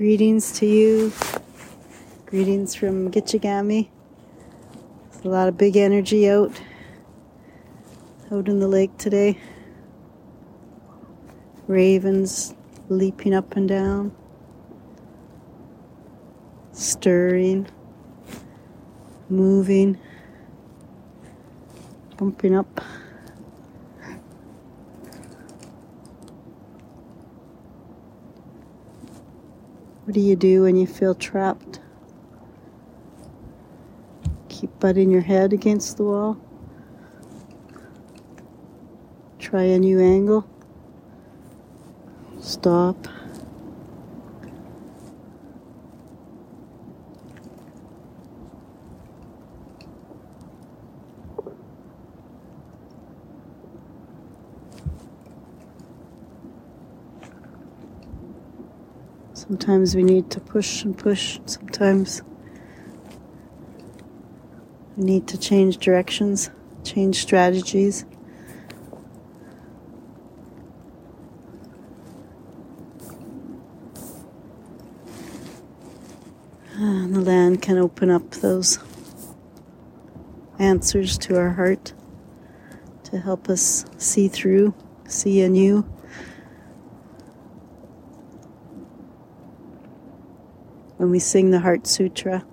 Greetings 0.00 0.52
to 0.52 0.64
you. 0.64 1.12
Greetings 2.24 2.74
from 2.74 3.10
Gitchigami. 3.10 3.90
There's 5.10 5.24
a 5.26 5.28
lot 5.28 5.46
of 5.46 5.58
big 5.58 5.76
energy 5.76 6.26
out 6.26 6.58
out 8.32 8.48
in 8.48 8.60
the 8.60 8.66
lake 8.66 8.96
today. 8.96 9.38
Ravens 11.66 12.54
leaping 12.88 13.34
up 13.34 13.54
and 13.56 13.68
down, 13.68 14.16
stirring, 16.72 17.68
moving, 19.28 19.98
bumping 22.16 22.56
up. 22.56 22.80
What 30.10 30.14
do 30.16 30.20
you 30.22 30.34
do 30.34 30.62
when 30.62 30.74
you 30.74 30.88
feel 30.88 31.14
trapped? 31.14 31.78
Keep 34.48 34.80
butting 34.80 35.08
your 35.08 35.20
head 35.20 35.52
against 35.52 35.98
the 35.98 36.02
wall. 36.02 36.36
Try 39.38 39.62
a 39.62 39.78
new 39.78 40.00
angle. 40.00 40.50
Stop. 42.40 43.06
Sometimes 59.48 59.96
we 59.96 60.02
need 60.02 60.30
to 60.32 60.38
push 60.38 60.84
and 60.84 60.96
push. 60.96 61.40
Sometimes 61.46 62.20
we 64.98 65.04
need 65.04 65.26
to 65.28 65.38
change 65.38 65.78
directions, 65.78 66.50
change 66.84 67.22
strategies. 67.22 68.04
And 76.74 77.14
the 77.14 77.22
land 77.22 77.62
can 77.62 77.78
open 77.78 78.10
up 78.10 78.30
those 78.32 78.78
answers 80.58 81.16
to 81.16 81.38
our 81.38 81.54
heart 81.54 81.94
to 83.04 83.18
help 83.18 83.48
us 83.48 83.86
see 83.96 84.28
through, 84.28 84.74
see 85.06 85.40
anew. 85.40 85.90
When 91.00 91.10
we 91.10 91.18
sing 91.18 91.50
the 91.50 91.60
Heart 91.60 91.86
Sutra. 91.86 92.44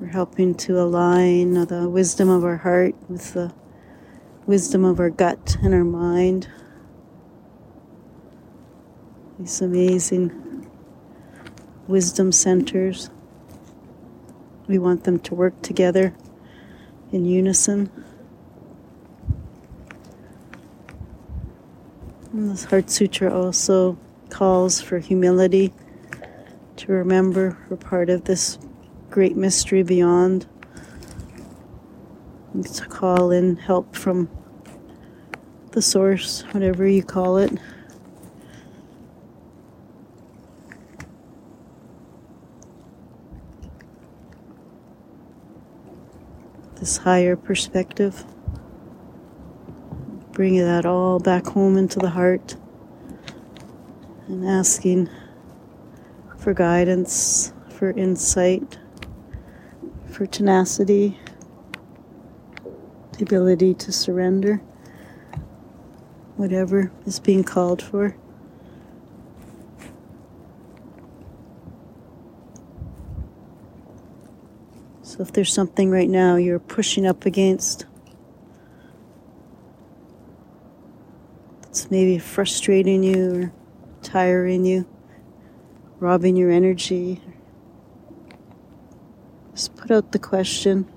We're 0.00 0.08
helping 0.08 0.56
to 0.56 0.80
align 0.80 1.56
uh, 1.56 1.64
the 1.64 1.88
wisdom 1.88 2.28
of 2.28 2.42
our 2.42 2.56
heart 2.56 2.96
with 3.08 3.34
the 3.34 3.54
wisdom 4.46 4.84
of 4.84 4.98
our 4.98 5.10
gut 5.10 5.56
and 5.62 5.72
our 5.72 5.84
mind. 5.84 6.48
These 9.38 9.60
amazing 9.60 10.68
wisdom 11.86 12.32
centers. 12.32 13.10
We 14.66 14.76
want 14.76 15.04
them 15.04 15.20
to 15.20 15.36
work 15.36 15.62
together 15.62 16.12
in 17.12 17.26
unison. 17.26 17.92
And 22.32 22.50
this 22.50 22.64
Heart 22.64 22.90
Sutra 22.90 23.32
also 23.32 23.96
calls 24.30 24.80
for 24.80 24.98
humility 24.98 25.72
remember 26.94 27.56
we're 27.68 27.76
part 27.76 28.10
of 28.10 28.24
this 28.24 28.58
great 29.10 29.36
mystery 29.36 29.82
beyond. 29.82 30.46
And 32.52 32.66
to 32.66 32.86
call 32.86 33.30
in 33.30 33.56
help 33.56 33.94
from 33.94 34.28
the 35.72 35.82
source, 35.82 36.42
whatever 36.52 36.86
you 36.86 37.02
call 37.02 37.38
it. 37.38 37.52
This 46.76 46.96
higher 46.96 47.36
perspective. 47.36 48.24
Bringing 50.32 50.62
that 50.62 50.86
all 50.86 51.18
back 51.18 51.46
home 51.46 51.76
into 51.76 51.98
the 51.98 52.10
heart 52.10 52.56
and 54.26 54.46
asking 54.46 55.10
for 56.40 56.54
guidance, 56.54 57.52
for 57.68 57.90
insight, 57.90 58.78
for 60.06 60.24
tenacity, 60.24 61.18
the 63.12 63.22
ability 63.22 63.74
to 63.74 63.92
surrender, 63.92 64.56
whatever 66.36 66.90
is 67.04 67.20
being 67.20 67.44
called 67.44 67.82
for. 67.82 68.16
So 75.02 75.20
if 75.20 75.32
there's 75.32 75.52
something 75.52 75.90
right 75.90 76.08
now 76.08 76.36
you're 76.36 76.58
pushing 76.58 77.04
up 77.06 77.26
against, 77.26 77.84
that's 81.60 81.90
maybe 81.90 82.18
frustrating 82.18 83.02
you 83.02 83.42
or 83.42 83.52
tiring 84.02 84.64
you 84.64 84.86
robbing 86.00 86.34
your 86.34 86.50
energy. 86.50 87.20
Just 89.54 89.76
put 89.76 89.90
out 89.90 90.12
the 90.12 90.18
question 90.18 90.88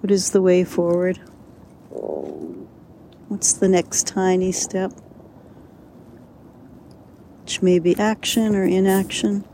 What 0.00 0.10
is 0.10 0.30
the 0.30 0.40
way 0.40 0.64
forward? 0.64 1.18
What's 3.28 3.52
the 3.52 3.68
next 3.68 4.06
tiny 4.06 4.50
step? 4.50 4.92
Which 7.42 7.62
may 7.62 7.78
be 7.78 7.96
action 7.98 8.56
or 8.56 8.64
inaction. 8.64 9.44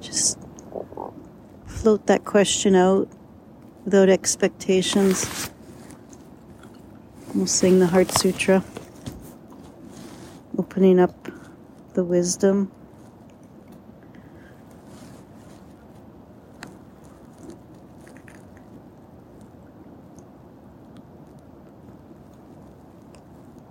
Just 0.00 0.38
float 1.66 2.06
that 2.06 2.24
question 2.24 2.76
out 2.76 3.08
without 3.84 4.08
expectations. 4.08 5.50
We'll 7.34 7.46
sing 7.46 7.80
the 7.80 7.88
Heart 7.88 8.12
Sutra 8.12 8.64
opening 10.58 10.98
up 10.98 11.30
the 11.94 12.02
wisdom. 12.02 12.70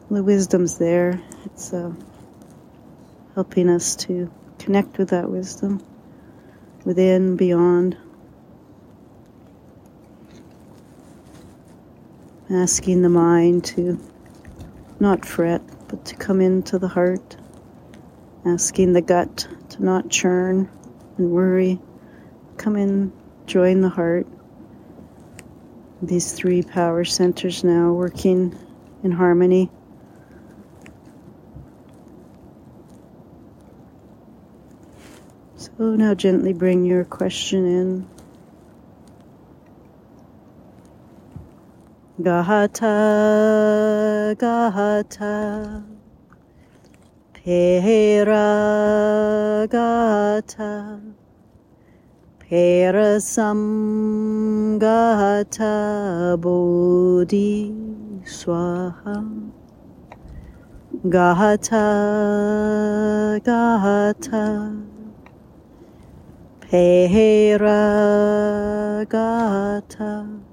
The 0.09 0.23
wisdom's 0.23 0.77
there. 0.77 1.21
It's 1.45 1.73
uh, 1.73 1.91
helping 3.35 3.69
us 3.69 3.95
to 3.97 4.31
connect 4.57 4.97
with 4.97 5.09
that 5.09 5.29
wisdom 5.29 5.85
within, 6.85 7.35
beyond. 7.35 7.97
Asking 12.49 13.01
the 13.01 13.09
mind 13.09 13.65
to 13.65 13.99
not 15.01 15.25
fret, 15.25 15.61
but 15.87 16.05
to 16.05 16.15
come 16.15 16.41
into 16.41 16.79
the 16.79 16.87
heart, 16.87 17.37
asking 18.45 18.93
the 18.93 19.01
gut 19.01 19.47
to 19.69 19.83
not 19.83 20.09
churn 20.09 20.69
and 21.17 21.31
worry. 21.31 21.79
Come 22.57 22.75
in, 22.75 23.11
join 23.45 23.81
the 23.81 23.89
heart. 23.89 24.27
These 26.01 26.33
three 26.33 26.61
power 26.61 27.05
centers 27.05 27.63
now 27.63 27.91
working 27.93 28.57
in 29.03 29.11
harmony. 29.11 29.71
So 35.55 35.71
now 35.95 36.13
gently 36.13 36.53
bring 36.53 36.85
your 36.85 37.03
question 37.03 37.65
in. 37.65 38.16
Gahata, 42.27 42.91
Gahata, 44.35 45.81
Pera 47.31 48.43
Gata, 49.71 50.99
Perasam 52.41 53.61
Gata 54.77 56.35
Bodhi 56.37 57.71
Swaha. 58.25 59.23
Gahata, 61.05 61.87
Gahata, 63.39 64.75
Pera 66.59 67.79
Gata. 69.07 70.46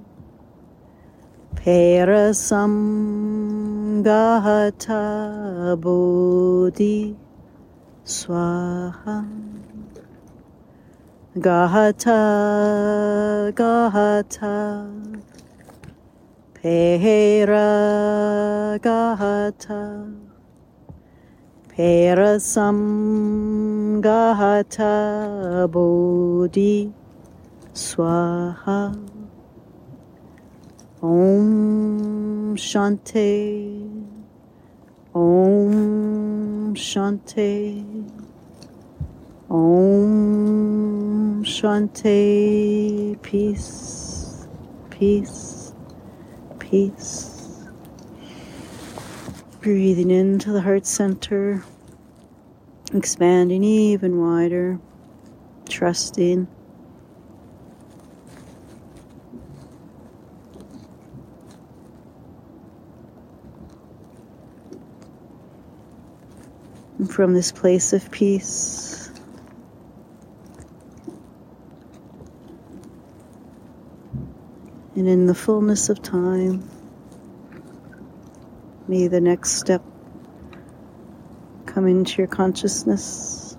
Perasam 1.65 2.75
Gahata 4.05 5.75
Bodhi 5.81 7.17
Swaha. 8.05 9.25
Gahata 11.39 12.21
Gahata. 13.57 14.93
Pera 16.53 17.73
Gahata. 18.79 20.13
Perasam 21.73 22.79
Gahata 24.03 25.67
Bodhi 25.73 26.93
Swaha 27.73 29.14
Om 31.05 32.57
Shanti 32.57 34.09
Om 35.15 36.75
Shanti 36.75 37.85
Om 39.51 41.45
Shanti 41.45 43.21
Peace. 43.21 44.49
Peace. 44.89 45.75
Peace. 46.59 47.69
Breathing 49.61 50.11
into 50.11 50.53
the 50.53 50.63
heart 50.63 50.87
center. 50.87 51.63
Expanding 52.95 53.63
even 53.63 54.23
wider. 54.23 54.81
Trusting 55.69 56.49
from 67.11 67.35
this 67.35 67.53
place 67.53 67.93
of 67.93 68.11
peace, 68.11 69.11
and 74.95 75.09
in 75.09 75.27
the 75.27 75.35
fullness 75.35 75.89
of 75.91 76.01
time, 76.01 76.69
may 78.89 79.09
the 79.09 79.21
next 79.21 79.53
step 79.53 79.83
come 81.67 81.87
into 81.87 82.19
your 82.19 82.29
consciousness. 82.29 83.57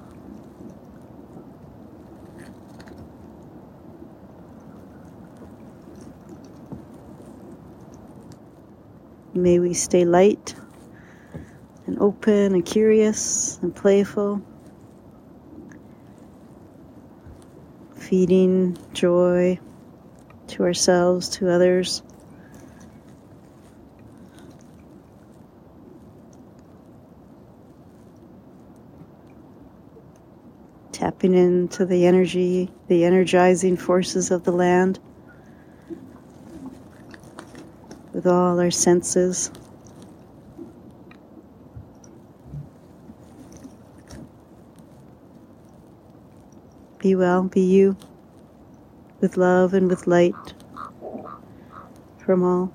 May 9.34 9.60
we 9.60 9.74
stay 9.74 10.06
light 10.06 10.56
and 11.86 12.00
open 12.00 12.54
and 12.54 12.66
curious 12.66 13.60
and 13.62 13.76
playful, 13.76 14.42
feeding 17.96 18.78
joy 18.94 19.60
to 20.48 20.64
ourselves, 20.64 21.30
to 21.30 21.50
others. 21.50 22.02
Tapping 30.92 31.34
into 31.34 31.86
the 31.86 32.06
energy, 32.06 32.72
the 32.88 33.04
energizing 33.04 33.76
forces 33.76 34.32
of 34.32 34.44
the 34.44 34.52
land 34.52 35.00
with 38.14 38.26
all 38.26 38.60
our 38.62 38.72
senses. 38.72 39.52
Be 47.06 47.14
well, 47.14 47.44
be 47.44 47.62
you, 47.62 47.98
with 49.22 49.38
love 49.38 49.76
and 49.76 49.88
with 49.88 50.08
light 50.08 50.56
from 52.18 52.42
all. 52.42 52.74